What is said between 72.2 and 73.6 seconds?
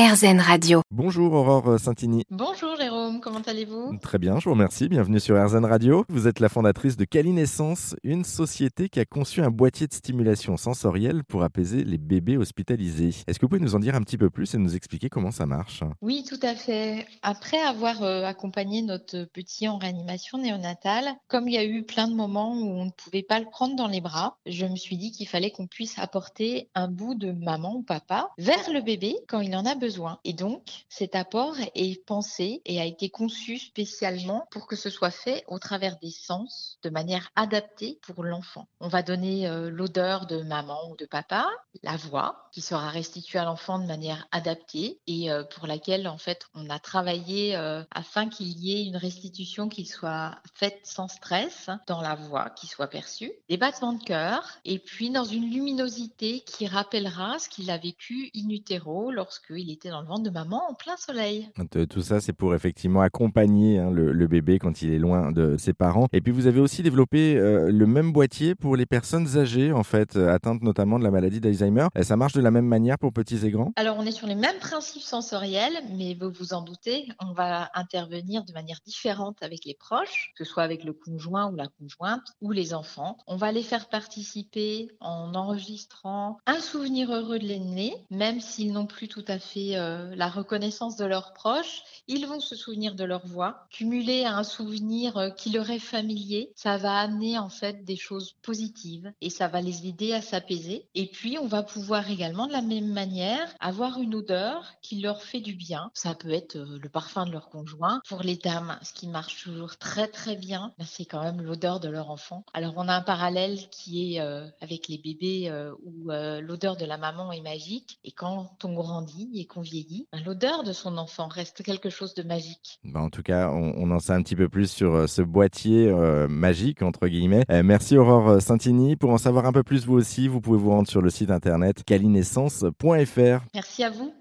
de la même manière pour petits et